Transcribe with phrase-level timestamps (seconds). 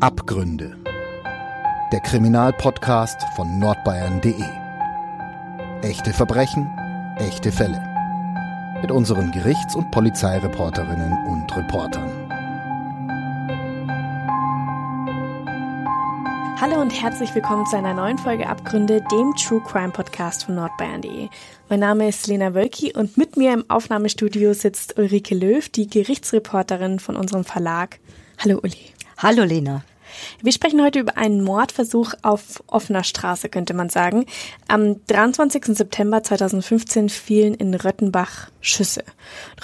[0.00, 0.76] Abgründe.
[1.90, 4.34] Der Kriminalpodcast von nordbayern.de.
[5.80, 6.68] Echte Verbrechen,
[7.16, 7.82] echte Fälle.
[8.82, 12.10] Mit unseren Gerichts- und Polizeireporterinnen und Reportern.
[16.60, 21.30] Hallo und herzlich willkommen zu einer neuen Folge Abgründe, dem True Crime Podcast von nordbayern.de.
[21.70, 26.98] Mein Name ist Lena Wölki und mit mir im Aufnahmestudio sitzt Ulrike Löw, die Gerichtsreporterin
[26.98, 27.98] von unserem Verlag.
[28.38, 28.95] Hallo Uli.
[29.18, 29.82] Hallo Lena.
[30.42, 34.26] Wir sprechen heute über einen Mordversuch auf offener Straße, könnte man sagen.
[34.68, 35.74] Am 23.
[35.74, 39.04] September 2015 fielen in Röttenbach Schüsse.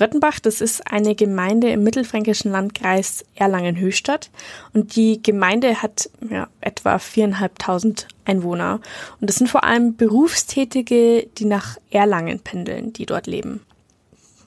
[0.01, 4.31] Röttenbach, das ist eine Gemeinde im mittelfränkischen Landkreis Erlangen-Höchstadt
[4.73, 8.81] und die Gemeinde hat ja, etwa viereinhalbtausend Einwohner
[9.21, 13.61] und das sind vor allem Berufstätige, die nach Erlangen pendeln, die dort leben.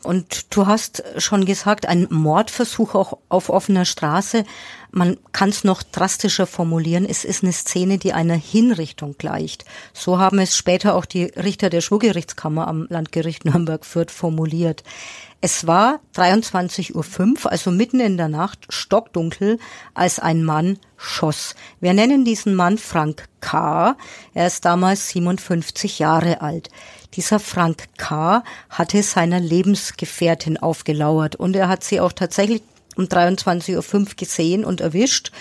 [0.06, 4.46] Und du hast schon gesagt, ein Mordversuch auch auf offener Straße.
[4.92, 7.06] Man kann es noch drastischer formulieren.
[7.06, 9.66] Es ist eine Szene, die einer Hinrichtung gleicht.
[9.94, 14.84] So haben es später auch die Richter der Schwurgerichtskammer am Landgericht Nürnberg-Fürth formuliert.
[15.42, 16.94] Es war 23.05
[17.46, 19.60] Uhr, also mitten in der Nacht, stockdunkel,
[19.94, 21.56] als ein Mann schoss.
[21.80, 23.98] Wir nennen diesen Mann Frank K.
[24.34, 26.70] Er ist damals 57 Jahre alt.
[27.16, 28.44] Dieser Frank K.
[28.70, 32.62] hatte seiner Lebensgefährtin aufgelauert und er hat sie auch tatsächlich
[32.98, 35.32] um 23.05 Uhr gesehen und erwischt,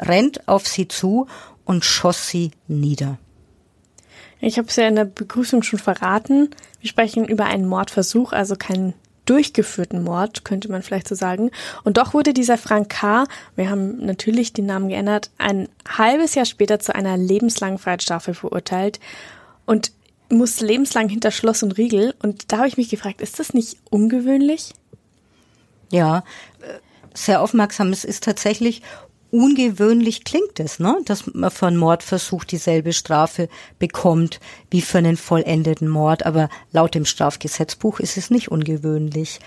[0.00, 1.26] rennt auf sie zu
[1.64, 3.18] und schoss sie nieder.
[4.40, 6.50] Ich habe es ja in der Begrüßung schon verraten.
[6.80, 8.94] Wir sprechen über einen Mordversuch, also keinen
[9.26, 11.50] durchgeführten Mord, könnte man vielleicht so sagen.
[11.84, 16.46] Und doch wurde dieser Frank K., wir haben natürlich den Namen geändert, ein halbes Jahr
[16.46, 18.98] später zu einer lebenslangen Freiheitsstrafe verurteilt.
[19.66, 19.92] Und
[20.30, 22.14] muss lebenslang hinter Schloss und Riegel.
[22.22, 24.72] Und da habe ich mich gefragt, ist das nicht ungewöhnlich?
[25.90, 26.24] Ja,
[27.14, 27.92] sehr aufmerksam.
[27.92, 28.82] Es ist tatsächlich
[29.30, 30.98] ungewöhnlich klingt es, ne?
[31.04, 36.26] dass man für einen Mordversuch dieselbe Strafe bekommt wie für einen vollendeten Mord.
[36.26, 39.40] Aber laut dem Strafgesetzbuch ist es nicht ungewöhnlich.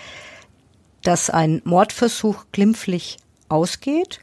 [1.02, 3.18] Dass ein Mordversuch glimpflich
[3.48, 4.20] ausgeht,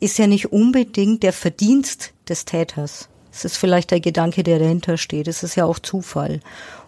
[0.00, 3.08] ist ja nicht unbedingt der Verdienst des Täters.
[3.34, 5.26] Es ist vielleicht der Gedanke, der dahinter steht.
[5.26, 6.40] Es ist ja auch Zufall.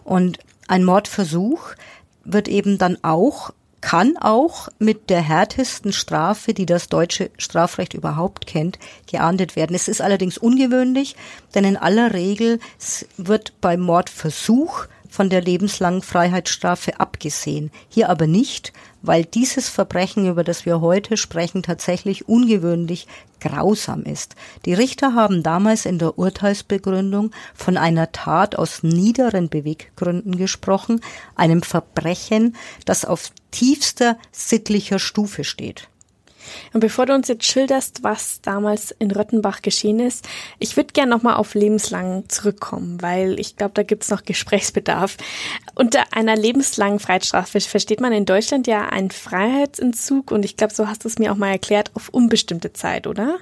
[0.03, 1.75] Und ein Mordversuch
[2.23, 8.47] wird eben dann auch kann auch mit der härtesten Strafe, die das deutsche Strafrecht überhaupt
[8.47, 9.75] kennt, geahndet werden.
[9.75, 11.15] Es ist allerdings ungewöhnlich,
[11.53, 12.59] denn in aller Regel
[13.17, 17.71] wird beim Mordversuch von der lebenslangen Freiheitsstrafe abgesehen.
[17.89, 23.07] Hier aber nicht, weil dieses Verbrechen, über das wir heute sprechen, tatsächlich ungewöhnlich
[23.41, 24.35] grausam ist.
[24.65, 31.01] Die Richter haben damals in der Urteilsbegründung von einer Tat aus niederen Beweggründen gesprochen,
[31.33, 32.55] einem Verbrechen,
[32.85, 35.89] das auf tiefster sittlicher Stufe steht.
[36.73, 40.27] Und bevor du uns jetzt schilderst, was damals in Röttenbach geschehen ist,
[40.59, 45.17] ich würde gerne nochmal auf lebenslang zurückkommen, weil ich glaube, da gibt es noch Gesprächsbedarf.
[45.75, 50.87] Unter einer lebenslangen Freiheitsstrafe versteht man in Deutschland ja einen Freiheitsentzug und ich glaube, so
[50.87, 53.37] hast du es mir auch mal erklärt, auf unbestimmte Zeit, oder?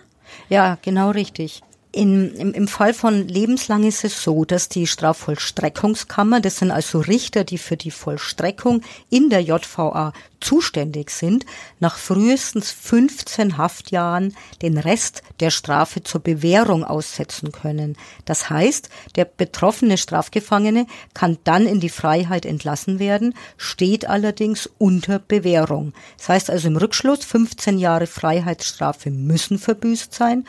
[0.50, 1.62] Ja, genau richtig.
[1.96, 7.00] In, im, Im Fall von lebenslang ist es so, dass die Strafvollstreckungskammer, das sind also
[7.00, 10.12] Richter, die für die Vollstreckung in der JVA
[10.42, 11.46] zuständig sind,
[11.80, 17.96] nach frühestens 15 Haftjahren den Rest der Strafe zur Bewährung aussetzen können.
[18.26, 25.20] Das heißt, der betroffene Strafgefangene kann dann in die Freiheit entlassen werden, steht allerdings unter
[25.20, 25.94] Bewährung.
[26.18, 30.46] Das heißt also im Rückschluss 15 Jahre Freiheitsstrafe müssen verbüßt sein.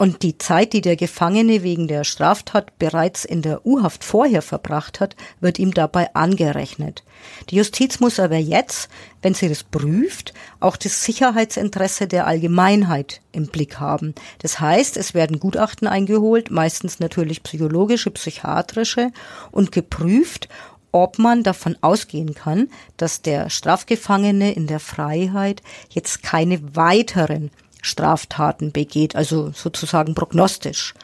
[0.00, 4.98] Und die Zeit, die der Gefangene wegen der Straftat bereits in der U-Haft vorher verbracht
[4.98, 7.04] hat, wird ihm dabei angerechnet.
[7.50, 8.88] Die Justiz muss aber jetzt,
[9.20, 14.14] wenn sie das prüft, auch das Sicherheitsinteresse der Allgemeinheit im Blick haben.
[14.38, 19.10] Das heißt, es werden Gutachten eingeholt, meistens natürlich psychologische, psychiatrische
[19.50, 20.48] und geprüft,
[20.92, 25.60] ob man davon ausgehen kann, dass der Strafgefangene in der Freiheit
[25.90, 27.50] jetzt keine weiteren
[27.82, 30.94] Straftaten begeht, also sozusagen prognostisch.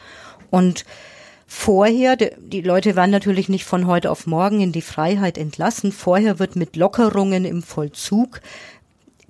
[0.49, 0.85] Und
[1.47, 6.39] vorher, die Leute werden natürlich nicht von heute auf morgen in die Freiheit entlassen, vorher
[6.39, 8.41] wird mit Lockerungen im Vollzug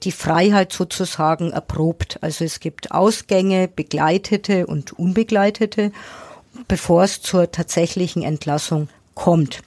[0.04, 2.20] die Freiheit sozusagen erprobt.
[2.22, 5.92] Also es gibt Ausgänge, begleitete und unbegleitete,
[6.68, 9.62] bevor es zur tatsächlichen Entlassung kommt.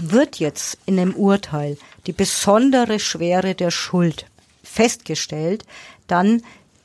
[0.00, 1.76] Wird jetzt in einem Urteil
[2.06, 4.26] die besondere Schwere der Schuld
[4.62, 5.64] festgestellt,
[6.06, 6.42] dann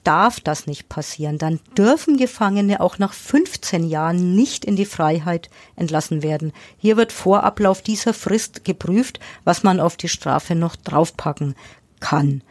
[0.07, 1.37] darf das nicht passieren.
[1.37, 6.53] Dann dürfen Gefangene auch nach 15 Jahren nicht in die Freiheit entlassen werden.
[6.77, 11.55] Hier wird vor Ablauf dieser Frist geprüft, was man auf die Strafe noch draufpacken
[11.99, 12.41] kann.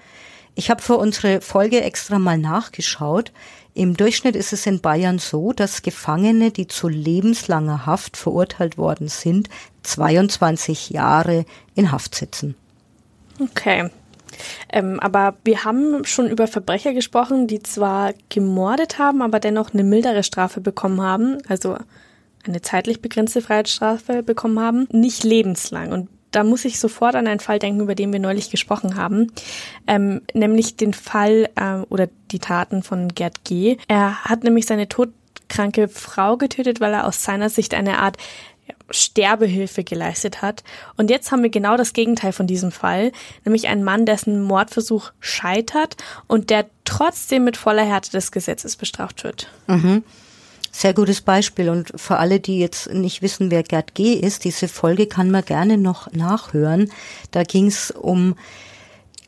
[0.54, 3.32] Ich habe für unsere Folge extra mal nachgeschaut.
[3.72, 9.08] Im Durchschnitt ist es in Bayern so, dass Gefangene, die zu lebenslanger Haft verurteilt worden
[9.08, 9.48] sind,
[9.82, 12.54] 22 Jahre in Haft sitzen.
[13.40, 13.90] Okay.
[14.72, 19.84] Ähm, aber wir haben schon über Verbrecher gesprochen, die zwar gemordet haben, aber dennoch eine
[19.84, 21.76] mildere Strafe bekommen haben, also
[22.46, 25.92] eine zeitlich begrenzte Freiheitsstrafe bekommen haben, nicht lebenslang.
[25.92, 29.32] Und da muss ich sofort an einen Fall denken, über den wir neulich gesprochen haben,
[29.86, 33.78] ähm, nämlich den Fall äh, oder die Taten von Gerd G.
[33.88, 38.18] Er hat nämlich seine todkranke Frau getötet, weil er aus seiner Sicht eine Art
[38.90, 40.62] Sterbehilfe geleistet hat.
[40.96, 43.12] Und jetzt haben wir genau das Gegenteil von diesem Fall,
[43.44, 45.96] nämlich einen Mann, dessen Mordversuch scheitert
[46.26, 49.50] und der trotzdem mit voller Härte des Gesetzes bestraft wird.
[49.66, 50.04] Mhm.
[50.70, 51.70] Sehr gutes Beispiel.
[51.70, 54.12] Und für alle, die jetzt nicht wissen, wer Gerd G.
[54.12, 56.92] ist, diese Folge kann man gerne noch nachhören.
[57.30, 58.36] Da ging es um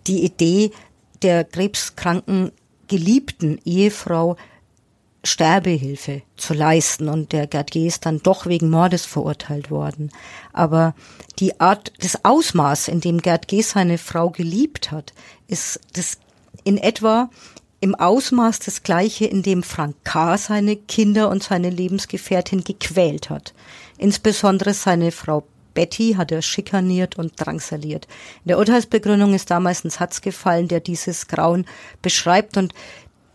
[0.07, 0.73] die Idee
[1.23, 2.53] der krebskranken
[2.87, 4.37] geliebten Ehefrau
[5.29, 7.87] Sterbehilfe zu leisten und der Gerd G.
[7.87, 10.11] ist dann doch wegen Mordes verurteilt worden.
[10.53, 10.95] Aber
[11.39, 13.63] die Art, das Ausmaß, in dem Gerd G.
[13.63, 15.13] seine Frau geliebt hat,
[15.47, 16.19] ist das
[16.65, 17.31] in etwa
[17.81, 20.37] im Ausmaß das gleiche, in dem Frank K.
[20.37, 23.55] seine Kinder und seine Lebensgefährtin gequält hat.
[23.99, 25.45] Insbesondere seine Frau
[25.75, 28.09] Betty hat er schikaniert und drangsaliert.
[28.45, 31.67] In der Urteilsbegründung ist damals ein Satz gefallen, der dieses Grauen
[32.03, 32.75] beschreibt und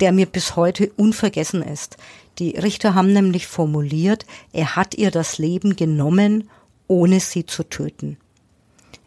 [0.03, 1.95] der mir bis heute unvergessen ist.
[2.37, 6.49] Die Richter haben nämlich formuliert, er hat ihr das Leben genommen,
[6.89, 8.17] ohne sie zu töten.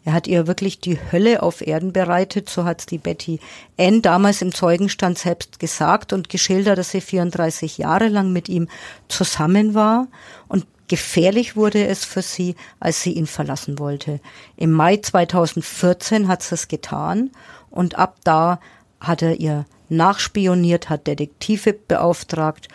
[0.05, 3.39] Er hat ihr wirklich die Hölle auf Erden bereitet, so hat die Betty
[3.77, 8.67] Ann damals im Zeugenstand selbst gesagt und geschildert, dass sie 34 Jahre lang mit ihm
[9.07, 10.07] zusammen war
[10.47, 14.19] und gefährlich wurde es für sie, als sie ihn verlassen wollte.
[14.55, 17.29] Im Mai 2014 hat sie es getan
[17.69, 18.59] und ab da
[18.99, 22.67] hat er ihr nachspioniert, hat Detektive beauftragt,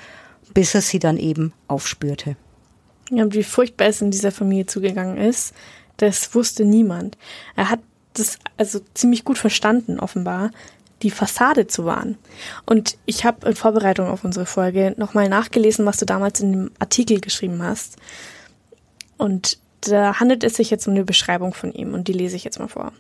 [0.54, 2.36] bis er sie dann eben aufspürte.
[3.10, 5.54] Ja, und wie furchtbar es in dieser Familie zugegangen ist,
[5.98, 7.18] das wusste niemand.
[7.56, 7.80] Er hat
[8.14, 10.50] das also ziemlich gut verstanden, offenbar,
[11.02, 12.16] die Fassade zu wahren.
[12.64, 16.70] Und ich habe in Vorbereitung auf unsere Folge nochmal nachgelesen, was du damals in dem
[16.78, 17.96] Artikel geschrieben hast.
[19.18, 22.44] Und da handelt es sich jetzt um eine Beschreibung von ihm und die lese ich
[22.44, 22.92] jetzt mal vor.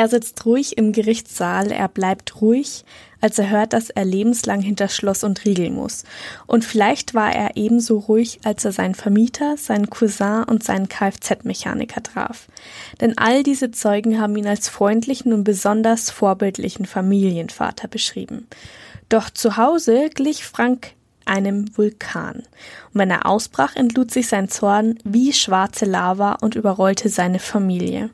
[0.00, 2.86] Er sitzt ruhig im Gerichtssaal, er bleibt ruhig,
[3.20, 6.04] als er hört, dass er lebenslang hinter Schloss und Riegel muss.
[6.46, 12.02] Und vielleicht war er ebenso ruhig, als er seinen Vermieter, seinen Cousin und seinen Kfz-Mechaniker
[12.02, 12.46] traf.
[13.02, 18.46] Denn all diese Zeugen haben ihn als freundlichen und besonders vorbildlichen Familienvater beschrieben.
[19.10, 20.92] Doch zu Hause glich Frank
[21.26, 22.36] einem Vulkan.
[22.36, 22.44] Und
[22.94, 28.08] wenn er ausbrach, entlud sich sein Zorn wie schwarze Lava und überrollte seine Familie.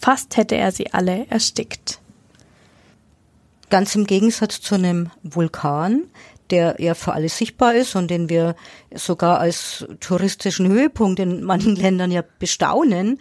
[0.00, 2.00] Fast hätte er sie alle erstickt.
[3.68, 6.04] Ganz im Gegensatz zu einem Vulkan,
[6.48, 8.56] der ja für alle sichtbar ist und den wir
[8.94, 13.20] sogar als touristischen Höhepunkt in manchen Ländern ja bestaunen,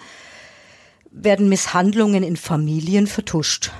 [1.11, 3.71] werden Misshandlungen in Familien vertuscht.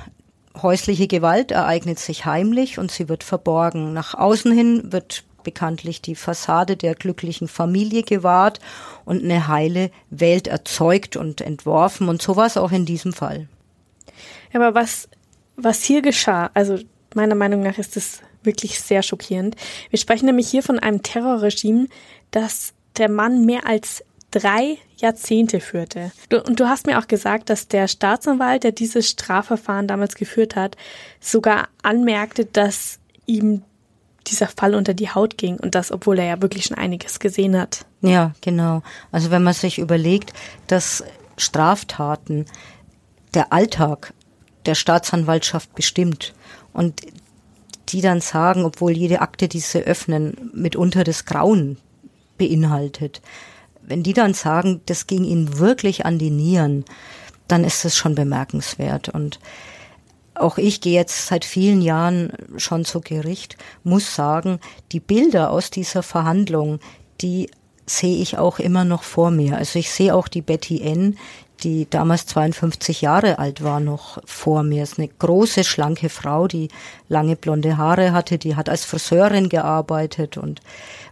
[0.61, 3.93] Häusliche Gewalt ereignet sich heimlich und sie wird verborgen.
[3.93, 8.59] Nach außen hin wird bekanntlich die Fassade der glücklichen Familie gewahrt
[9.05, 12.09] und eine heile Welt erzeugt und entworfen.
[12.09, 13.47] Und so war es auch in diesem Fall.
[14.53, 15.09] Ja, aber was,
[15.55, 16.79] was hier geschah, also
[17.15, 19.55] meiner Meinung nach ist es wirklich sehr schockierend.
[19.89, 21.87] Wir sprechen nämlich hier von einem Terrorregime,
[22.31, 26.11] das der Mann mehr als drei Jahrzehnte führte.
[26.45, 30.75] und du hast mir auch gesagt, dass der Staatsanwalt, der dieses Strafverfahren damals geführt hat,
[31.19, 33.63] sogar anmerkte, dass ihm
[34.29, 37.57] dieser Fall unter die Haut ging und das, obwohl er ja wirklich schon einiges gesehen
[37.57, 37.85] hat.
[38.01, 38.81] Ja, genau.
[39.11, 40.33] Also wenn man sich überlegt,
[40.67, 41.03] dass
[41.37, 42.45] Straftaten
[43.33, 44.13] der Alltag
[44.65, 46.33] der Staatsanwaltschaft bestimmt
[46.73, 47.01] und
[47.89, 51.77] die dann sagen, obwohl jede Akte, die sie öffnen, mitunter das Grauen
[52.37, 53.21] beinhaltet,
[53.81, 56.85] wenn die dann sagen, das ging ihnen wirklich an die Nieren,
[57.47, 59.39] dann ist das schon bemerkenswert und
[60.39, 64.59] auch ich gehe jetzt seit vielen Jahren schon zu Gericht, muss sagen,
[64.91, 66.79] die Bilder aus dieser Verhandlung,
[67.21, 67.49] die
[67.85, 69.57] sehe ich auch immer noch vor mir.
[69.57, 71.17] Also ich sehe auch die Betty N.,
[71.63, 74.83] die damals 52 Jahre alt war, noch vor mir.
[74.83, 76.69] Ist eine große, schlanke Frau, die
[77.09, 80.61] lange blonde Haare hatte, die hat als Friseurin gearbeitet und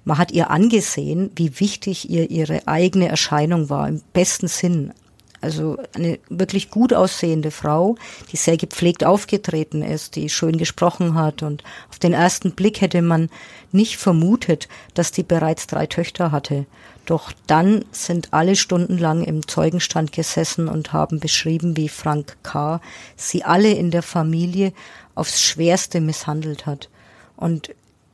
[0.05, 4.93] man hat ihr angesehen, wie wichtig ihr ihre eigene Erscheinung war, im besten Sinn.
[5.39, 7.96] Also eine wirklich gut aussehende Frau,
[8.32, 11.44] die sehr gepflegt aufgetreten ist, die schön gesprochen hat.
[11.44, 13.29] Und auf den ersten Blick hätte man
[13.72, 16.65] nicht vermutet, dass die bereits drei Töchter hatte.
[17.06, 22.82] Doch dann sind alle stundenlang im Zeugenstand gesessen und haben beschrieben, wie Frank K.
[23.15, 24.74] sie alle in der Familie
[25.15, 26.89] aufs Schwerste misshandelt hat.
[27.38, 27.74] Und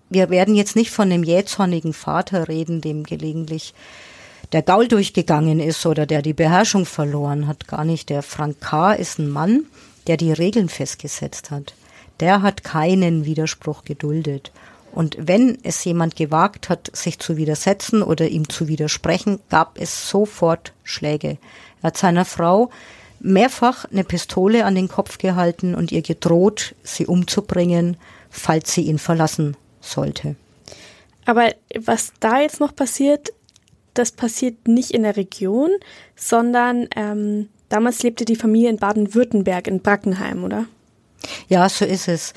[0.09, 3.73] wir werden jetzt nicht von dem jähzornigen Vater reden, dem gelegentlich
[4.53, 7.67] der Gaul durchgegangen ist oder der die Beherrschung verloren hat.
[7.67, 8.09] Gar nicht.
[8.09, 8.93] Der Frank K.
[8.93, 9.65] ist ein Mann,
[10.05, 11.73] der die Regeln festgesetzt hat.
[12.19, 14.51] Der hat keinen Widerspruch geduldet.
[14.93, 20.07] Und wenn es jemand gewagt hat, sich zu widersetzen oder ihm zu widersprechen, gab es
[20.07, 21.39] sofort Schläge.
[21.81, 22.69] Er hat seiner Frau
[23.19, 27.97] mehrfach eine Pistole an den Kopf gehalten und ihr gedroht, sie umzubringen,
[28.29, 30.35] falls sie ihn verlassen sollte.
[31.25, 33.31] Aber was da jetzt noch passiert,
[33.93, 35.69] das passiert nicht in der Region,
[36.15, 40.65] sondern ähm, damals lebte die Familie in Baden-Württemberg in Brackenheim, oder?
[41.47, 42.33] Ja, so ist es.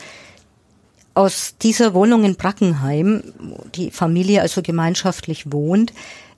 [1.15, 5.93] Aus dieser Wohnung in Brackenheim, wo die Familie also gemeinschaftlich wohnt,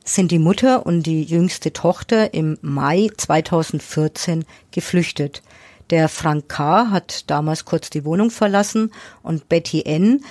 [0.04, 5.42] sind die Mutter und die jüngste Tochter im Mai 2014 geflüchtet.
[5.90, 6.90] Der Frank K.
[6.90, 10.22] hat damals kurz die Wohnung verlassen und Betty N.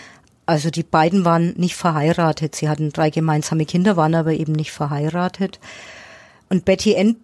[0.48, 2.56] Also die beiden waren nicht verheiratet.
[2.56, 5.60] Sie hatten drei gemeinsame Kinder, waren aber eben nicht verheiratet.
[6.50, 7.18] Und Betty N.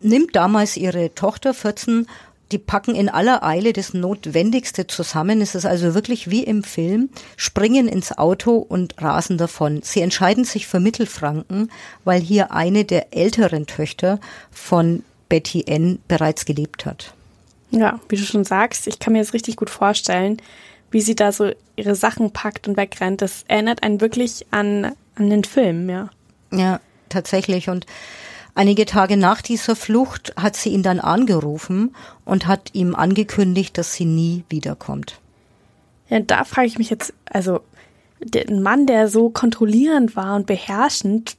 [0.00, 2.06] nimmt damals ihre Tochter 14
[2.52, 5.40] die packen in aller Eile das Notwendigste zusammen.
[5.40, 9.82] Es ist also wirklich wie im Film, springen ins Auto und rasen davon.
[9.82, 11.70] Sie entscheiden sich für Mittelfranken,
[12.04, 14.18] weil hier eine der älteren Töchter
[14.50, 16.00] von Betty N.
[16.08, 17.14] bereits gelebt hat.
[17.70, 20.38] Ja, wie du schon sagst, ich kann mir das richtig gut vorstellen,
[20.90, 23.22] wie sie da so ihre Sachen packt und wegrennt.
[23.22, 26.10] Das erinnert einen wirklich an, an den Film, ja.
[26.52, 27.68] Ja, tatsächlich.
[27.68, 27.86] Und
[28.54, 31.94] Einige Tage nach dieser Flucht hat sie ihn dann angerufen
[32.24, 35.20] und hat ihm angekündigt, dass sie nie wiederkommt.
[36.08, 37.60] Ja, da frage ich mich jetzt, also
[38.18, 41.36] der Mann, der so kontrollierend war und beherrschend,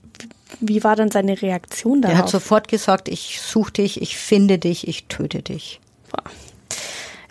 [0.59, 2.17] wie war dann seine Reaktion darauf?
[2.17, 5.79] Er hat sofort gesagt, ich suche dich, ich finde dich, ich töte dich.
[6.11, 6.23] Boah.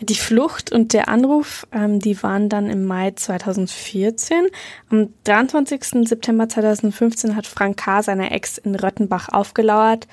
[0.02, 4.46] Die Flucht und der Anruf, ähm, die waren dann im Mai 2014.
[4.88, 6.08] Am 23.
[6.08, 8.02] September 2015 hat Frank K.
[8.02, 10.08] seiner Ex in Röttenbach aufgelauert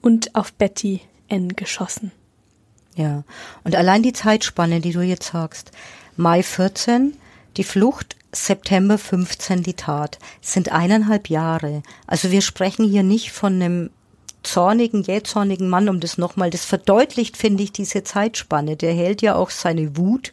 [0.00, 1.50] und auf Betty N.
[1.50, 2.12] geschossen.
[2.94, 3.24] Ja,
[3.62, 5.70] und allein die Zeitspanne, die du jetzt sagst,
[6.16, 7.14] Mai 14,
[7.58, 11.82] die Flucht, September 15 die Tat, sind eineinhalb Jahre.
[12.06, 13.90] Also wir sprechen hier nicht von einem
[14.46, 18.76] zornigen, jähzornigen Mann, um das nochmal, das verdeutlicht, finde ich, diese Zeitspanne.
[18.76, 20.32] Der hält ja auch seine Wut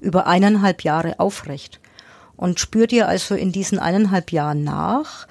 [0.00, 1.80] über eineinhalb Jahre aufrecht
[2.36, 5.26] und spürt ihr also in diesen eineinhalb Jahren nach,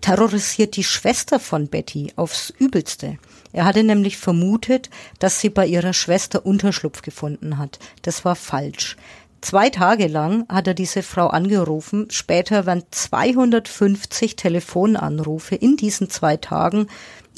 [0.00, 3.18] terrorisiert die Schwester von Betty aufs Übelste.
[3.52, 7.78] Er hatte nämlich vermutet, dass sie bei ihrer Schwester Unterschlupf gefunden hat.
[8.02, 8.96] Das war falsch.
[9.42, 12.06] Zwei Tage lang hat er diese Frau angerufen.
[12.10, 16.86] Später waren 250 Telefonanrufe in diesen zwei Tagen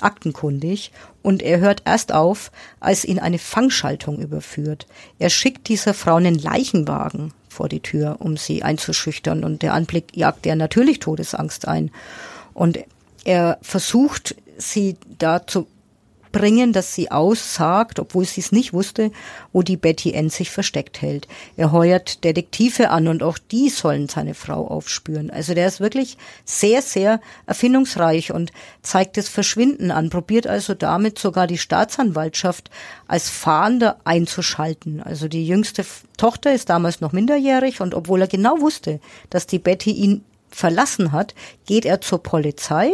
[0.01, 4.87] aktenkundig und er hört erst auf, als ihn eine Fangschaltung überführt.
[5.19, 10.17] Er schickt dieser Frau einen Leichenwagen vor die Tür, um sie einzuschüchtern und der Anblick
[10.17, 11.91] jagt er natürlich Todesangst ein.
[12.53, 12.79] Und
[13.25, 15.67] er versucht, sie dazu
[16.35, 19.13] bringen, dass sie aussagt, obwohl sie es nicht wusste,
[19.53, 21.29] wo die Betty N sich versteckt hält.
[21.57, 25.31] Er heuert Detektive an und auch die sollen seine Frau aufspüren.
[25.31, 28.51] Also der ist wirklich sehr, sehr erfindungsreich und
[28.83, 32.69] zeigt das Verschwinden an, probiert also damit sogar die Staatsanwaltschaft
[33.07, 35.01] als Fahnder einzuschalten.
[35.01, 35.87] Also die jüngste
[36.17, 38.99] Tochter ist damals noch minderjährig und obwohl er genau wusste,
[39.31, 42.91] dass die Betty ihn verlassen hat, geht er zur Polizei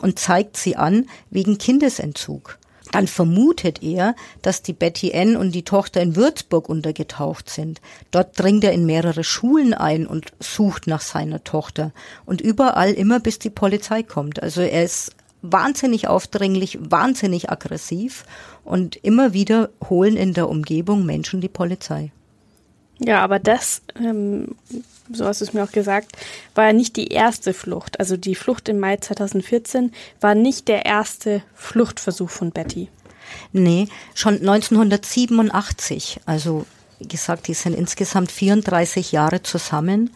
[0.00, 2.58] und zeigt sie an wegen Kindesentzug
[2.92, 5.36] dann vermutet er, dass die Betty N.
[5.36, 7.80] und die Tochter in Würzburg untergetaucht sind.
[8.10, 11.92] Dort dringt er in mehrere Schulen ein und sucht nach seiner Tochter.
[12.24, 14.42] Und überall immer bis die Polizei kommt.
[14.42, 18.24] Also er ist wahnsinnig aufdringlich, wahnsinnig aggressiv
[18.64, 22.10] und immer wieder holen in der Umgebung Menschen die Polizei.
[22.98, 24.56] Ja, aber das, ähm,
[25.12, 26.12] so hast du es mir auch gesagt,
[26.54, 28.00] war ja nicht die erste Flucht.
[28.00, 32.88] Also die Flucht im Mai 2014 war nicht der erste Fluchtversuch von Betty.
[33.52, 36.20] Nee, schon 1987.
[36.26, 36.66] Also
[36.98, 40.10] wie gesagt, die sind insgesamt 34 Jahre zusammen.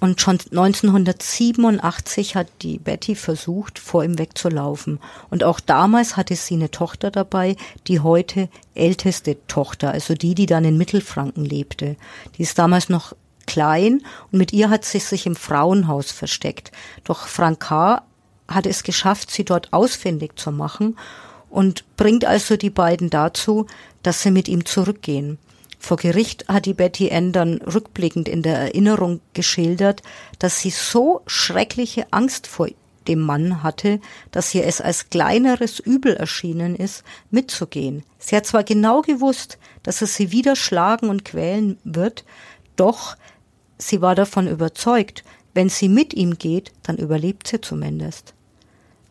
[0.00, 4.98] Und schon 1987 hat die Betty versucht, vor ihm wegzulaufen.
[5.30, 7.54] Und auch damals hatte sie eine Tochter dabei,
[7.86, 11.94] die heute älteste Tochter, also die, die dann in Mittelfranken lebte.
[12.36, 13.14] Die ist damals noch
[13.46, 16.72] klein und mit ihr hat sie sich im Frauenhaus versteckt.
[17.04, 18.02] Doch Frank K.
[18.48, 20.96] hat es geschafft, sie dort ausfindig zu machen
[21.50, 23.66] und bringt also die beiden dazu,
[24.02, 25.38] dass sie mit ihm zurückgehen.
[25.78, 30.02] Vor Gericht hat die Betty Ann dann rückblickend in der Erinnerung geschildert,
[30.38, 32.68] dass sie so schreckliche Angst vor
[33.08, 38.04] dem Mann hatte, dass ihr es als kleineres Übel erschienen ist, mitzugehen.
[38.18, 42.24] Sie hat zwar genau gewusst, dass er sie wieder schlagen und quälen wird,
[42.76, 43.16] doch
[43.88, 45.24] sie war davon überzeugt,
[45.54, 48.34] wenn sie mit ihm geht, dann überlebt sie zumindest.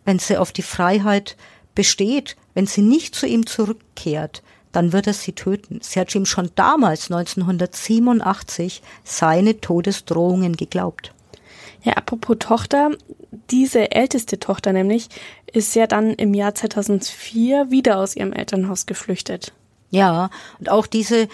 [0.05, 1.37] Wenn sie auf die Freiheit
[1.75, 5.79] besteht, wenn sie nicht zu ihm zurückkehrt, dann wird er sie töten.
[5.81, 11.13] Sie hat ihm schon damals, 1987, seine Todesdrohungen geglaubt.
[11.83, 12.91] Ja, apropos Tochter,
[13.49, 15.09] diese älteste Tochter nämlich
[15.51, 19.51] ist ja dann im Jahr 2004 wieder aus ihrem Elternhaus geflüchtet.
[19.89, 21.27] Ja, und auch diese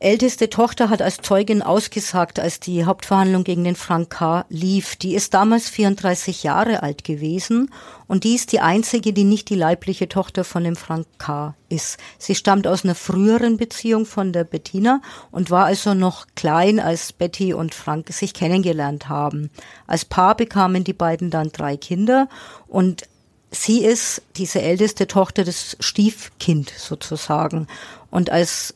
[0.00, 4.46] älteste Tochter hat als Zeugin ausgesagt, als die Hauptverhandlung gegen den Frank K.
[4.48, 4.96] lief.
[4.96, 7.70] Die ist damals 34 Jahre alt gewesen
[8.08, 11.54] und die ist die einzige, die nicht die leibliche Tochter von dem Frank K.
[11.68, 11.98] ist.
[12.18, 17.12] Sie stammt aus einer früheren Beziehung von der Bettina und war also noch klein, als
[17.12, 19.50] Betty und Frank sich kennengelernt haben.
[19.86, 22.28] Als Paar bekamen die beiden dann drei Kinder
[22.68, 23.02] und
[23.50, 27.66] sie ist diese älteste Tochter des Stiefkind sozusagen.
[28.10, 28.74] Und als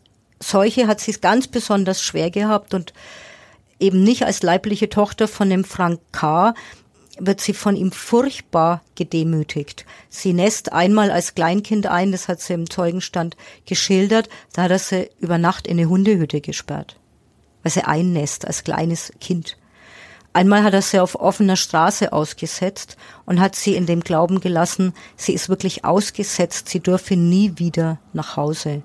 [0.48, 2.92] solche hat sie es ganz besonders schwer gehabt und
[3.80, 6.54] eben nicht als leibliche Tochter von dem Frank K.
[7.18, 9.84] wird sie von ihm furchtbar gedemütigt.
[10.08, 13.36] Sie nässt einmal als Kleinkind ein, das hat sie im Zeugenstand
[13.66, 16.96] geschildert, da hat er sie über Nacht in eine Hundehütte gesperrt,
[17.62, 19.56] weil sie einnässt als kleines Kind.
[20.32, 24.92] Einmal hat er sie auf offener Straße ausgesetzt und hat sie in dem Glauben gelassen,
[25.16, 28.82] sie ist wirklich ausgesetzt, sie dürfe nie wieder nach Hause.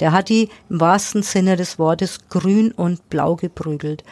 [0.00, 4.02] Der hat die im wahrsten Sinne des Wortes grün und blau geprügelt.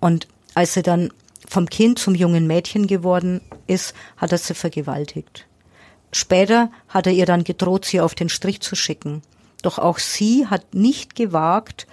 [0.00, 1.10] Und als sie dann
[1.48, 5.46] vom Kind zum jungen Mädchen geworden ist, hat er sie vergewaltigt.
[6.12, 9.22] Später hat er ihr dann gedroht, sie auf den Strich zu schicken.
[9.62, 11.86] Doch auch sie hat nicht gewagt,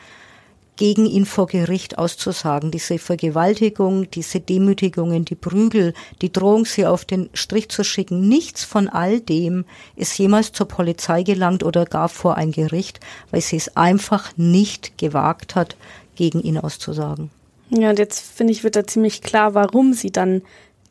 [0.75, 2.72] gegen ihn vor Gericht auszusagen.
[2.72, 8.63] Diese Vergewaltigung, diese Demütigungen, die Prügel, die Drohung, sie auf den Strich zu schicken, nichts
[8.63, 9.65] von all dem
[9.96, 13.00] ist jemals zur Polizei gelangt oder gar vor ein Gericht,
[13.32, 15.75] weil sie es einfach nicht gewagt hat,
[16.15, 17.29] gegen ihn auszusagen.
[17.70, 20.41] Ja, und jetzt finde ich, wird da ziemlich klar, warum sie dann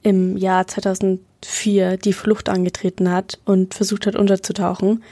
[0.02, 5.02] im Jahr 2004 die Flucht angetreten hat und versucht hat unterzutauchen.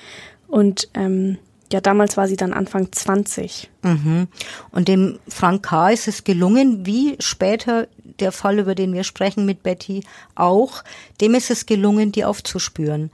[0.49, 1.39] Und ähm,
[1.73, 3.71] ja, damals war sie dann Anfang 20.
[3.83, 4.29] Mhm.
[4.71, 5.91] Und dem Frank K.
[5.91, 7.89] ist es gelungen, wie später
[8.21, 10.05] der Fall, über den wir sprechen mit Betty,
[10.35, 10.85] auch,
[11.21, 13.11] dem ist es gelungen, die aufzuspüren.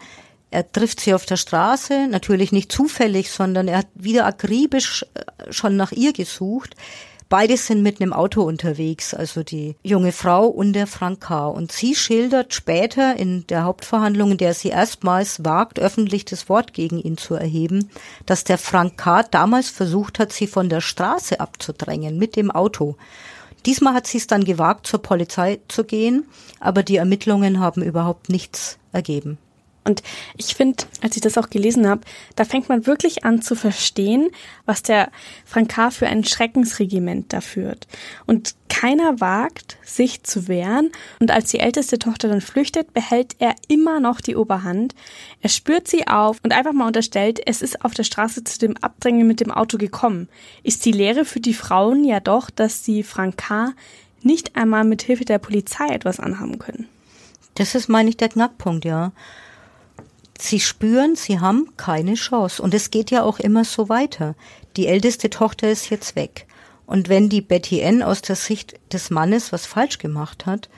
[0.51, 5.53] Er trifft sie auf der Straße, natürlich nicht zufällig, sondern er hat wieder akribisch äh,
[5.53, 6.75] schon nach ihr gesucht.
[7.31, 11.47] Beide sind mit einem Auto unterwegs, also die junge Frau und der Frank K.
[11.47, 16.73] Und sie schildert später in der Hauptverhandlung, in der sie erstmals wagt, öffentlich das Wort
[16.73, 17.91] gegen ihn zu erheben,
[18.25, 19.25] dass der Frank K.
[19.25, 22.97] damals versucht hat, sie von der Straße abzudrängen mit dem Auto.
[23.67, 26.25] Diesmal hat sie es dann gewagt, zur Polizei zu gehen,
[26.61, 29.37] aber die Ermittlungen haben überhaupt nichts ergeben.
[29.89, 30.03] Und
[30.37, 32.03] ich finde, als ich das auch gelesen habe,
[32.37, 34.29] da fängt man wirklich an zu verstehen,
[34.67, 35.11] was der
[35.47, 35.91] Frank K.
[35.91, 37.89] für ein Schreckensregiment da führt.
[38.27, 40.93] Und keiner wagt, sich zu wehren.
[41.21, 44.95] Und als die älteste Tochter dann flüchtet, behält er immer noch die Oberhand.
[45.41, 48.77] Er spürt sie auf und einfach mal unterstellt, es ist auf der Straße zu dem
[48.77, 50.29] Abdrängen mit dem Auto gekommen.
[50.63, 53.73] Ist die Lehre für die Frauen ja doch, dass sie Frank K.
[54.23, 56.89] nicht einmal mit Hilfe der Polizei etwas anhaben können.
[57.55, 59.13] Das ist, meine ich, der Knackpunkt, ja.
[60.41, 62.63] Sie spüren, sie haben keine Chance.
[62.63, 64.37] Und es geht ja auch immer so weiter.
[64.77, 66.47] Die älteste Tochter ist jetzt weg.
[66.87, 70.71] Und wenn die Betty N aus der Sicht des Mannes was falsch gemacht hat,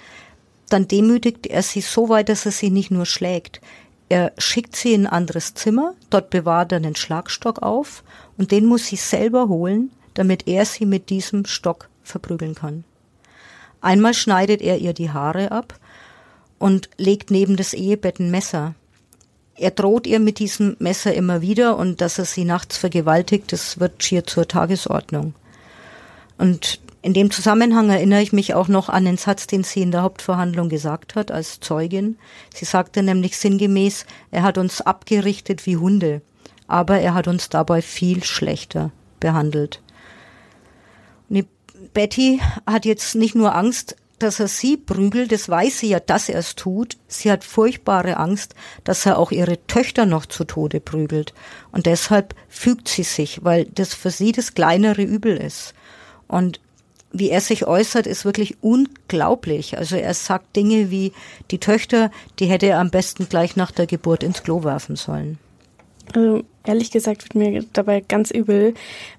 [0.70, 3.60] dann demütigt er sie so weit, dass er sie nicht nur schlägt.
[4.08, 8.02] Er schickt sie in ein anderes Zimmer, dort bewahrt er einen Schlagstock auf
[8.36, 12.82] und den muss sie selber holen, damit er sie mit diesem Stock verprügeln kann.
[13.80, 15.78] Einmal schneidet er ihr die Haare ab
[16.58, 18.74] und legt neben das Ehebett ein Messer.
[19.60, 23.78] Er droht ihr mit diesem Messer immer wieder und dass er sie nachts vergewaltigt, das
[23.78, 25.34] wird schier zur Tagesordnung.
[26.38, 29.90] Und in dem Zusammenhang erinnere ich mich auch noch an den Satz, den sie in
[29.90, 32.16] der Hauptverhandlung gesagt hat als Zeugin.
[32.54, 36.22] Sie sagte nämlich sinngemäß, er hat uns abgerichtet wie Hunde,
[36.66, 39.82] aber er hat uns dabei viel schlechter behandelt.
[41.92, 46.28] Betty hat jetzt nicht nur Angst, dass er sie prügelt, das weiß sie ja, dass
[46.28, 46.96] er es tut.
[47.09, 48.54] Sie hat furchtbare Angst,
[48.85, 51.35] dass er auch ihre Töchter noch zu Tode prügelt.
[51.72, 55.74] Und deshalb fügt sie sich, weil das für sie das kleinere Übel ist.
[56.28, 56.61] Und
[57.12, 59.76] wie er sich äußert, ist wirklich unglaublich.
[59.76, 61.12] Also er sagt Dinge wie,
[61.50, 65.38] die Töchter, die hätte er am besten gleich nach der Geburt ins Klo werfen sollen.
[66.14, 68.74] Also ehrlich gesagt wird mir dabei ganz übel,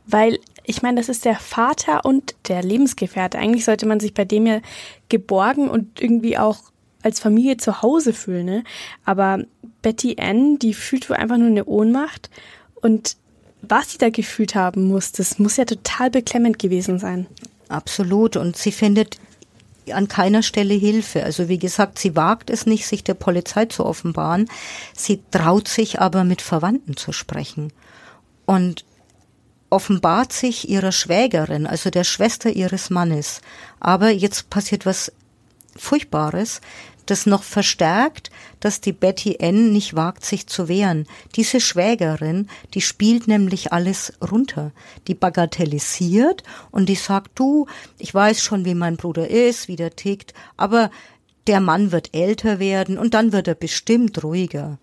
[0.06, 3.38] weil ich meine, das ist der Vater und der Lebensgefährte.
[3.38, 4.60] Eigentlich sollte man sich bei dem ja
[5.10, 6.60] geborgen und irgendwie auch
[7.04, 8.45] als Familie zu Hause fühlen.
[8.45, 8.63] Ne?
[9.06, 9.43] Aber
[9.82, 12.30] Betty Ann, die fühlt wohl einfach nur eine Ohnmacht.
[12.76, 13.17] Und
[13.62, 17.28] was sie da gefühlt haben muss, das muss ja total beklemmend gewesen sein.
[17.69, 18.38] Absolut.
[18.38, 19.17] Und sie findet
[19.91, 21.24] an keiner Stelle Hilfe.
[21.24, 24.47] Also wie gesagt, sie wagt es nicht, sich der Polizei zu offenbaren.
[24.95, 27.74] Sie traut sich aber mit Verwandten zu sprechen.
[28.45, 28.86] Und
[29.72, 33.42] offenbart sich ihrer Schwägerin, also der Schwester ihres Mannes.
[33.80, 35.12] Aber jetzt passiert was
[35.76, 36.62] Furchtbares
[37.06, 41.08] das noch verstärkt, dass die Betty N nicht wagt, sich zu wehren.
[41.36, 44.72] Diese Schwägerin, die spielt nämlich alles runter.
[45.08, 49.96] Die bagatellisiert und die sagt, du, ich weiß schon, wie mein Bruder ist, wie der
[49.96, 50.90] tickt, aber
[51.48, 54.78] der Mann wird älter werden und dann wird er bestimmt ruhiger.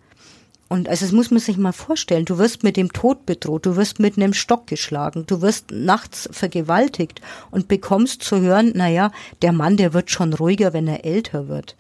[0.68, 2.26] Und also das muss man sich mal vorstellen.
[2.26, 6.28] Du wirst mit dem Tod bedroht, du wirst mit einem Stock geschlagen, du wirst nachts
[6.31, 11.48] vergewaltigt und bekommst zu hören, naja, der Mann, der wird schon ruhiger, wenn er älter
[11.48, 11.74] wird.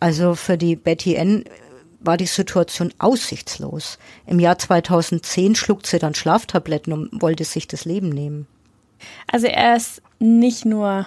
[0.00, 1.44] Also für die Betty N
[2.00, 3.98] war die Situation aussichtslos.
[4.26, 8.46] Im Jahr 2010 schluckt sie dann Schlaftabletten und wollte sich das Leben nehmen.
[9.30, 11.06] Also er ist nicht nur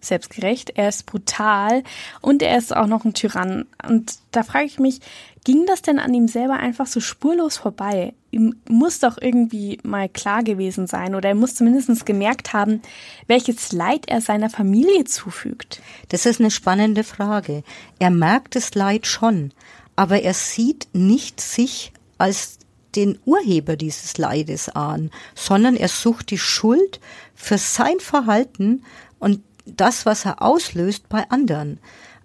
[0.00, 1.84] selbstgerecht, er ist brutal
[2.20, 3.66] und er ist auch noch ein Tyrann.
[3.86, 5.00] Und da frage ich mich,
[5.44, 8.14] ging das denn an ihm selber einfach so spurlos vorbei?
[8.30, 12.80] Ihm muss doch irgendwie mal klar gewesen sein oder er muss zumindest gemerkt haben,
[13.26, 15.82] welches Leid er seiner Familie zufügt.
[16.08, 17.62] Das ist eine spannende Frage.
[17.98, 19.52] Er merkt das Leid schon,
[19.96, 22.58] aber er sieht nicht sich als
[22.94, 27.00] den Urheber dieses Leides an, sondern er sucht die Schuld
[27.34, 28.84] für sein Verhalten
[29.18, 31.78] und das, was er auslöst bei anderen.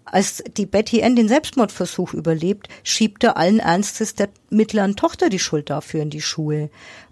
[0.09, 5.39] Als die Betty Ann den Selbstmordversuch überlebt, schiebt er allen Ernstes der mittleren Tochter die
[5.39, 6.69] Schuld dafür in die Schuhe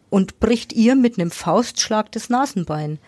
[0.10, 3.00] und bricht ihr mit einem Faustschlag das Nasenbein.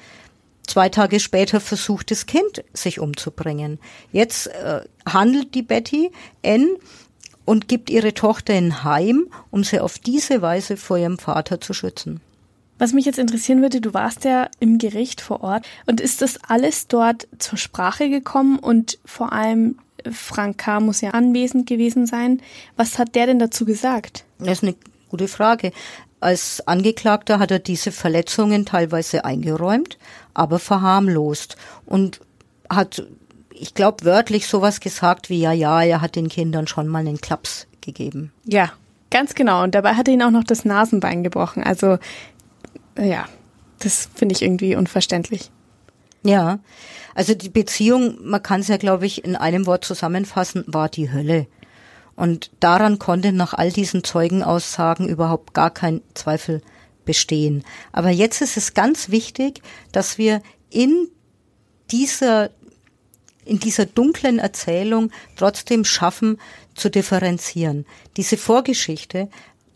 [0.67, 3.79] Zwei Tage später versucht das Kind, sich umzubringen.
[4.11, 6.11] Jetzt äh, handelt die Betty
[6.45, 6.67] Ann
[7.45, 11.73] und gibt ihre Tochter in Heim, um sie auf diese Weise vor ihrem Vater zu
[11.73, 12.19] schützen.
[12.77, 16.39] Was mich jetzt interessieren würde, du warst ja im Gericht vor Ort und ist das
[16.47, 19.77] alles dort zur Sprache gekommen und vor allem
[20.11, 20.79] Frank K.
[20.79, 22.41] muss ja anwesend gewesen sein.
[22.75, 24.25] Was hat der denn dazu gesagt?
[24.39, 24.75] Das ist eine
[25.09, 25.71] gute Frage.
[26.19, 29.97] Als Angeklagter hat er diese Verletzungen teilweise eingeräumt,
[30.33, 32.21] aber verharmlost und
[32.69, 33.03] hat,
[33.51, 37.21] ich glaube, wörtlich sowas gesagt wie, ja, ja, er hat den Kindern schon mal einen
[37.21, 38.31] Klaps gegeben.
[38.45, 38.71] Ja,
[39.11, 39.63] ganz genau.
[39.63, 41.63] Und dabei hat er ihn auch noch das Nasenbein gebrochen.
[41.63, 41.99] Also
[42.97, 43.27] ja,
[43.79, 45.51] das finde ich irgendwie unverständlich.
[46.23, 46.59] Ja,
[47.15, 51.11] also die Beziehung, man kann es ja, glaube ich, in einem Wort zusammenfassen, war die
[51.11, 51.47] Hölle.
[52.15, 56.61] Und daran konnte nach all diesen Zeugenaussagen überhaupt gar kein Zweifel
[57.05, 57.63] bestehen.
[57.91, 61.07] Aber jetzt ist es ganz wichtig, dass wir in
[61.91, 62.49] dieser
[63.45, 66.37] in dieser dunklen Erzählung trotzdem schaffen
[66.75, 67.85] zu differenzieren.
[68.17, 69.29] Diese Vorgeschichte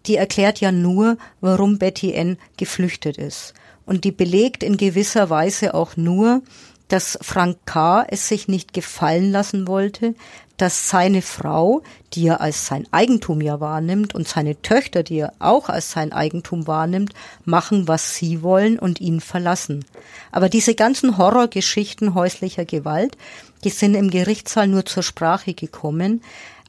[0.05, 3.53] die erklärt ja nur, warum Betty N geflüchtet ist.
[3.85, 6.41] Und die belegt in gewisser Weise auch nur,
[6.87, 8.05] dass Frank K.
[8.07, 10.13] es sich nicht gefallen lassen wollte,
[10.57, 11.81] dass seine Frau,
[12.13, 16.11] die er als sein Eigentum ja wahrnimmt, und seine Töchter, die er auch als sein
[16.11, 17.13] Eigentum wahrnimmt,
[17.45, 19.85] machen, was sie wollen und ihn verlassen.
[20.31, 23.17] Aber diese ganzen Horrorgeschichten häuslicher Gewalt,
[23.63, 26.21] die sind im Gerichtssaal nur zur Sprache gekommen.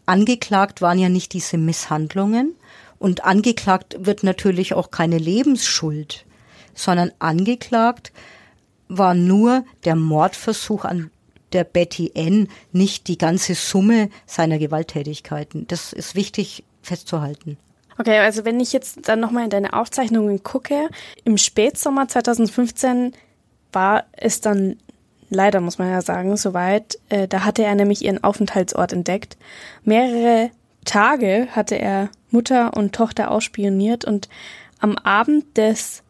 [0.06, 2.54] Angeklagt waren ja nicht diese Misshandlungen,
[3.02, 6.24] und angeklagt wird natürlich auch keine Lebensschuld,
[6.72, 8.12] sondern angeklagt
[8.86, 11.10] war nur der Mordversuch an
[11.52, 15.66] der Betty N, nicht die ganze Summe seiner Gewalttätigkeiten.
[15.66, 17.58] Das ist wichtig festzuhalten.
[17.98, 20.88] Okay, also wenn ich jetzt dann nochmal in deine Aufzeichnungen gucke,
[21.24, 23.14] im Spätsommer 2015
[23.72, 24.76] war es dann
[25.28, 26.98] leider, muss man ja sagen, soweit.
[27.08, 29.36] Äh, da hatte er nämlich ihren Aufenthaltsort entdeckt.
[29.82, 30.50] Mehrere
[30.84, 34.28] Tage hatte er Mutter und Tochter ausspioniert und
[34.80, 36.02] am Abend des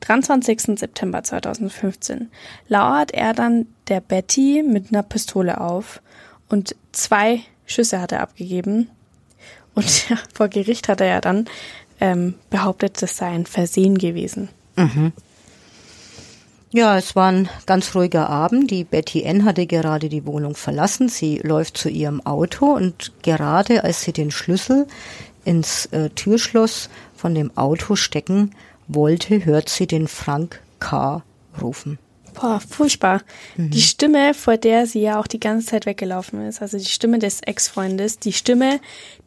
[0.00, 0.78] 23.
[0.78, 2.30] September 2015
[2.68, 6.00] lauert er dann der Betty mit einer Pistole auf
[6.48, 8.90] und zwei Schüsse hat er abgegeben.
[9.74, 11.46] Und ja, vor Gericht hat er ja dann
[12.00, 14.48] ähm, behauptet, das sei ein Versehen gewesen.
[14.76, 15.12] Mhm.
[16.70, 18.70] Ja, es war ein ganz ruhiger Abend.
[18.70, 21.08] Die Betty N hatte gerade die Wohnung verlassen.
[21.08, 24.86] Sie läuft zu ihrem Auto und gerade als sie den Schlüssel
[25.44, 28.54] ins äh, Türschloss von dem Auto stecken
[28.86, 31.22] wollte, hört sie den Frank K.
[31.60, 31.98] rufen.
[32.34, 33.22] Boah, furchtbar.
[33.56, 33.70] Mhm.
[33.70, 37.18] Die Stimme, vor der sie ja auch die ganze Zeit weggelaufen ist, also die Stimme
[37.18, 38.80] des Ex-Freundes, die Stimme,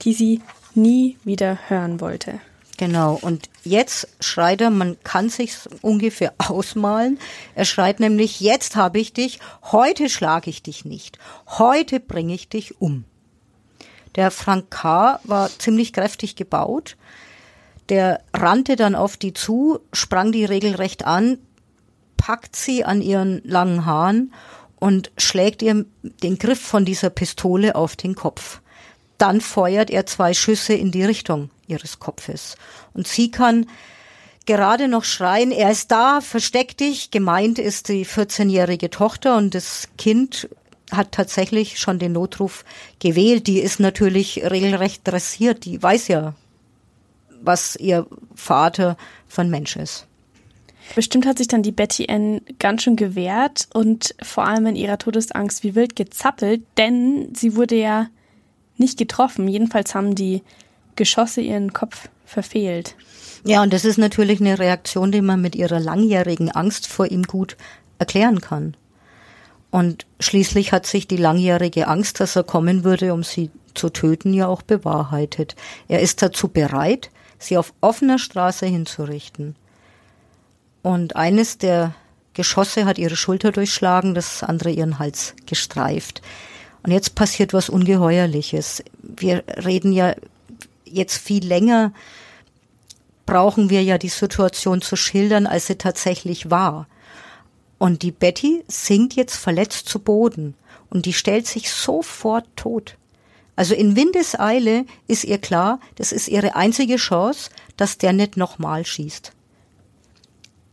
[0.04, 0.42] die sie
[0.76, 2.40] nie wieder hören wollte.
[2.82, 3.20] Genau.
[3.22, 7.20] Und jetzt schreit er, man kann sich ungefähr ausmalen.
[7.54, 9.39] Er schreit nämlich, jetzt habe ich dich,
[9.72, 13.06] heute schlage ich dich nicht, heute bringe ich dich um.
[14.15, 15.20] Der Frank K.
[15.26, 16.98] war ziemlich kräftig gebaut.
[17.89, 21.38] Der rannte dann auf die zu, sprang die regelrecht an,
[22.17, 24.34] packt sie an ihren langen Haaren
[24.80, 28.60] und schlägt ihr den Griff von dieser Pistole auf den Kopf.
[29.22, 32.56] Dann feuert er zwei Schüsse in die Richtung ihres Kopfes.
[32.96, 33.68] Und sie kann
[34.48, 37.12] gerade noch schreien, er ist da, versteck dich.
[37.12, 40.50] Gemeint ist die 14-jährige Tochter und das Kind
[40.92, 42.66] hat tatsächlich schon den Notruf
[42.98, 43.46] gewählt.
[43.46, 45.66] Die ist natürlich regelrecht dressiert.
[45.66, 46.34] Die weiß ja,
[47.44, 50.08] was ihr Vater von Mensch ist.
[50.96, 54.98] Bestimmt hat sich dann die Betty Ann ganz schön gewehrt und vor allem in ihrer
[54.98, 58.08] Todesangst wie wild gezappelt, denn sie wurde ja
[58.82, 59.48] nicht getroffen.
[59.48, 60.44] Jedenfalls haben die
[60.98, 62.96] Geschosse ihren Kopf verfehlt.
[63.46, 67.24] Ja, und das ist natürlich eine Reaktion, die man mit ihrer langjährigen Angst vor ihm
[67.24, 67.56] gut
[67.98, 68.76] erklären kann.
[69.72, 74.34] Und schließlich hat sich die langjährige Angst, dass er kommen würde, um sie zu töten,
[74.34, 75.56] ja auch bewahrheitet.
[75.88, 79.56] Er ist dazu bereit, sie auf offener Straße hinzurichten.
[80.84, 81.96] Und eines der
[82.34, 86.22] Geschosse hat ihre Schulter durchschlagen, das andere ihren Hals gestreift.
[86.84, 88.84] Und jetzt passiert was Ungeheuerliches.
[89.02, 90.15] Wir reden ja
[90.86, 91.94] jetzt viel länger
[93.32, 96.86] brauchen wir ja die Situation zu schildern, als sie tatsächlich war.
[97.78, 100.54] Und die Betty sinkt jetzt verletzt zu Boden
[100.89, 102.98] und die stellt sich sofort tot.
[103.56, 108.86] Also in Windeseile ist ihr klar, das ist ihre einzige Chance, dass der nicht nochmal
[108.86, 109.32] schießt.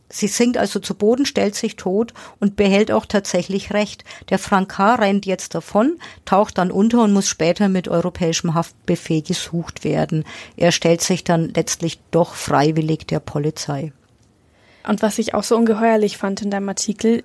[0.09, 4.03] Sie sinkt also zu Boden, stellt sich tot und behält auch tatsächlich Recht.
[4.29, 4.95] Der Frank K.
[4.95, 10.25] rennt jetzt davon, taucht dann unter und muss später mit europäischem Haftbefehl gesucht werden.
[10.57, 13.93] Er stellt sich dann letztlich doch freiwillig der Polizei.
[14.87, 17.23] Und was ich auch so ungeheuerlich fand in deinem Artikel,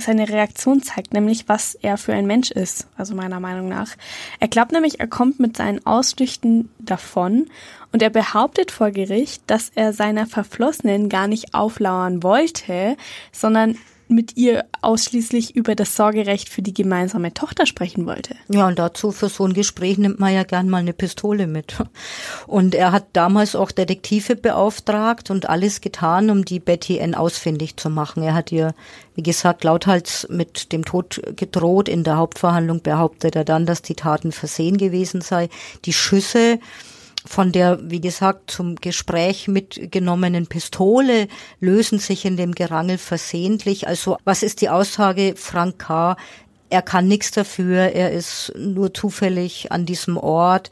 [0.00, 3.96] seine Reaktion zeigt nämlich, was er für ein Mensch ist, also meiner Meinung nach.
[4.40, 7.46] Er glaubt nämlich, er kommt mit seinen Ausflüchten davon
[7.92, 12.96] und er behauptet vor Gericht, dass er seiner Verflossenen gar nicht auflauern wollte,
[13.32, 18.36] sondern mit ihr ausschließlich über das Sorgerecht für die gemeinsame Tochter sprechen wollte.
[18.48, 21.76] Ja, und dazu für so ein Gespräch nimmt man ja gern mal eine Pistole mit.
[22.46, 27.76] Und er hat damals auch Detektive beauftragt und alles getan, um die Betty N ausfindig
[27.76, 28.22] zu machen.
[28.22, 28.74] Er hat ihr,
[29.14, 31.88] wie gesagt, lauthals mit dem Tod gedroht.
[31.88, 35.48] In der Hauptverhandlung behauptet er dann, dass die Taten versehen gewesen sei.
[35.84, 36.60] Die Schüsse,
[37.26, 41.28] von der, wie gesagt, zum Gespräch mitgenommenen Pistole
[41.60, 43.88] lösen sich in dem Gerangel versehentlich.
[43.88, 46.16] Also was ist die Aussage Frank K.?
[46.70, 50.70] Er kann nichts dafür, er ist nur zufällig an diesem Ort.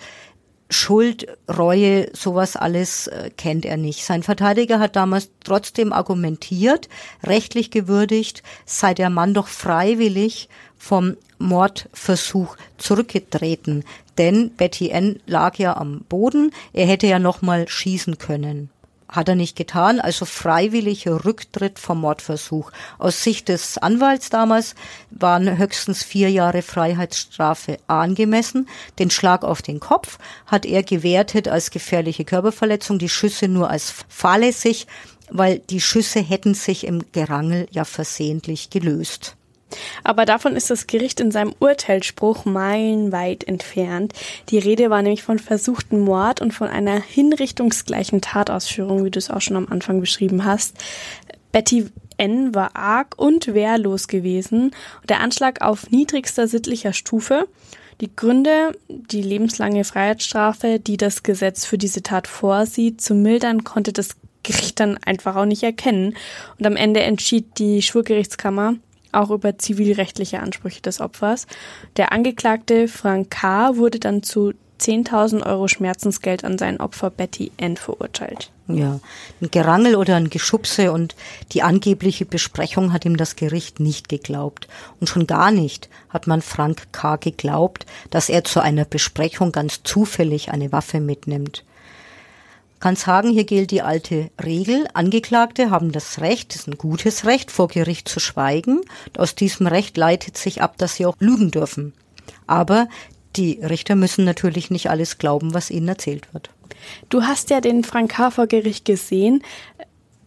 [0.71, 4.05] Schuld, Reue, sowas alles äh, kennt er nicht.
[4.05, 6.89] Sein Verteidiger hat damals trotzdem argumentiert,
[7.23, 13.85] rechtlich gewürdigt, sei der Mann doch freiwillig vom Mordversuch zurückgetreten.
[14.19, 15.21] Denn Betty N.
[15.27, 18.71] lag ja am Boden, er hätte ja nochmal schießen können.
[19.09, 22.73] Hat er nicht getan, also freiwilliger Rücktritt vom Mordversuch.
[22.99, 24.75] Aus Sicht des Anwalts damals
[25.11, 28.69] waren höchstens vier Jahre Freiheitsstrafe angemessen.
[28.99, 33.95] Den Schlag auf den Kopf hat er gewertet als gefährliche Körperverletzung, die Schüsse nur als
[34.09, 34.87] fahrlässig,
[35.31, 39.37] weil die Schüsse hätten sich im Gerangel ja versehentlich gelöst.
[40.03, 44.13] Aber davon ist das Gericht in seinem Urteilsspruch meilenweit entfernt.
[44.51, 49.31] Die Rede war nämlich von versuchten Mord und von einer hinrichtungsgleichen Tatausführung, wie du es
[49.31, 50.77] auch schon am Anfang beschrieben hast.
[51.53, 52.55] Betty N.
[52.55, 54.73] war arg und wehrlos gewesen.
[55.09, 57.49] Der Anschlag auf niedrigster sittlicher Stufe.
[58.01, 63.93] Die Gründe, die lebenslange Freiheitsstrafe, die das Gesetz für diese Tat vorsieht, zu mildern, konnte
[63.93, 66.17] das Gericht dann einfach auch nicht erkennen.
[66.59, 68.75] Und am Ende entschied die Schwurgerichtskammer,
[69.15, 71.47] auch über zivilrechtliche Ansprüche des Opfers.
[71.97, 73.77] Der Angeklagte Frank K.
[73.77, 77.77] wurde dann zu 10.000 Euro Schmerzensgeld an sein Opfer Betty N.
[77.77, 78.51] verurteilt.
[78.67, 79.01] Ja,
[79.41, 81.15] ein Gerangel oder ein Geschubse und
[81.53, 84.69] die angebliche Besprechung hat ihm das Gericht nicht geglaubt.
[85.01, 87.17] Und schon gar nicht hat man Frank K.
[87.17, 91.65] geglaubt, dass er zu einer Besprechung ganz zufällig eine Waffe mitnimmt
[92.85, 94.87] kann sagen, hier gilt die alte Regel.
[94.93, 98.83] Angeklagte haben das Recht, das ist ein gutes Recht, vor Gericht zu schweigen.
[99.17, 101.95] Aus diesem Recht leitet sich ab, dass sie auch lügen dürfen.
[102.47, 102.91] Aber
[103.37, 106.51] die Richter müssen natürlich nicht alles glauben, was ihnen erzählt wird.
[107.09, 108.31] Du hast ja den Frank K.
[108.31, 109.43] vor Gericht gesehen.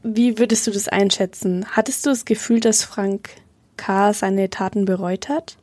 [0.02, 1.64] Wie würdest du das einschätzen?
[1.74, 3.30] Hattest du das Gefühl, dass Frank
[3.76, 4.14] K.
[4.14, 5.58] seine Taten bereut hat?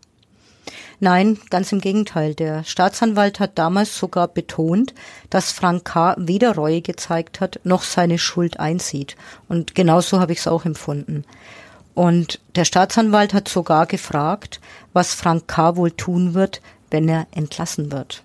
[1.00, 2.34] Nein, ganz im Gegenteil.
[2.34, 4.94] Der Staatsanwalt hat damals sogar betont,
[5.30, 6.14] dass Frank K.
[6.18, 9.16] weder Reue gezeigt hat, noch seine Schuld einsieht.
[9.48, 11.24] Und genauso habe ich es auch empfunden.
[11.94, 14.60] Und der Staatsanwalt hat sogar gefragt,
[14.92, 15.76] was Frank K.
[15.76, 18.22] wohl tun wird, wenn er entlassen wird.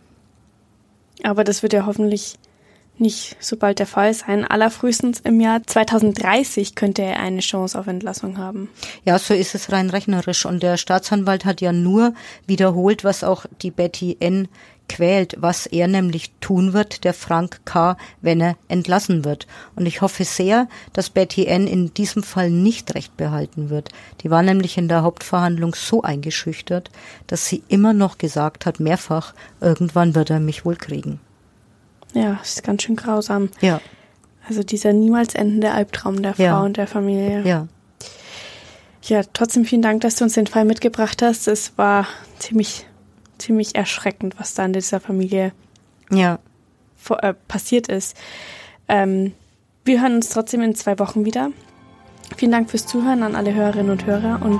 [1.24, 2.38] Aber das wird ja hoffentlich
[3.00, 4.46] nicht so bald der Fall sein.
[4.46, 8.70] Allerfrühestens im Jahr 2030 könnte er eine Chance auf Entlassung haben.
[9.06, 10.46] Ja, so ist es rein rechnerisch.
[10.46, 12.14] Und der Staatsanwalt hat ja nur
[12.48, 14.48] wiederholt, was auch die Betty N
[14.90, 19.48] quält, was er nämlich tun wird, der Frank K., wenn er entlassen wird.
[19.76, 21.68] Und ich hoffe sehr, dass Betty N.
[21.68, 23.90] in diesem Fall nicht recht behalten wird.
[24.22, 26.92] Die war nämlich in der Hauptverhandlung so eingeschüchtert,
[27.28, 31.22] dass sie immer noch gesagt hat, mehrfach, irgendwann wird er mich wohl kriegen.
[32.14, 33.50] Ja, das ist ganz schön grausam.
[33.62, 33.82] Ja.
[34.48, 36.60] Also dieser niemals endende Albtraum der Frau Ja.
[36.62, 37.44] und der Familie.
[37.44, 37.68] Ja.
[39.04, 41.48] Ja, trotzdem vielen Dank, dass du uns den Fall mitgebracht hast.
[41.48, 42.08] Es war
[42.40, 42.86] ziemlich,
[43.38, 45.52] ziemlich erschreckend, was da in dieser Familie
[46.12, 46.40] Ja.
[46.98, 48.18] vor, äh, passiert ist.
[48.88, 49.34] Ähm,
[49.86, 51.52] wir hören uns trotzdem in zwei Wochen wieder.
[52.38, 54.60] Vielen Dank fürs Zuhören an alle Hörerinnen und Hörer und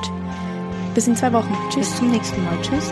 [0.96, 1.56] bis in zwei Wochen.
[1.70, 1.90] Tschüss.
[1.90, 2.58] Bis zum nächsten Mal.
[2.62, 2.92] Tschüss.